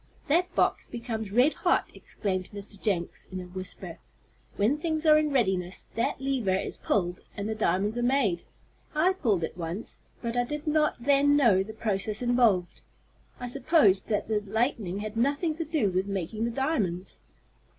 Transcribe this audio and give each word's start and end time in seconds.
"That 0.25 0.55
box 0.55 0.87
becomes 0.87 1.31
red 1.31 1.53
hot," 1.53 1.91
exclaimed 1.93 2.49
Mr. 2.51 2.81
Jenks, 2.81 3.27
in 3.31 3.39
a 3.39 3.43
whisper. 3.43 3.99
"When 4.55 4.79
things 4.79 5.05
are 5.05 5.15
in 5.15 5.29
readiness, 5.29 5.85
that 5.93 6.19
lever 6.19 6.55
is 6.55 6.75
pulled 6.77 7.21
and 7.37 7.47
the 7.47 7.53
diamonds 7.53 7.99
are 7.99 8.01
made. 8.01 8.43
I 8.95 9.13
pulled 9.13 9.43
it 9.43 9.55
once, 9.55 9.99
but 10.19 10.35
I 10.35 10.43
did 10.43 10.65
not 10.65 10.95
then 11.03 11.35
know 11.37 11.61
the 11.61 11.73
process 11.73 12.23
involved. 12.23 12.81
I 13.39 13.45
supposed 13.45 14.07
that 14.07 14.27
the 14.27 14.39
lightning 14.39 15.01
had 15.01 15.15
nothing 15.15 15.53
to 15.57 15.65
do 15.65 15.91
with 15.91 16.07
making 16.07 16.45
the 16.45 16.49
diamonds." 16.49 17.19